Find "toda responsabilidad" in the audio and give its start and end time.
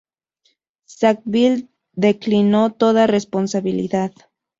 2.73-4.11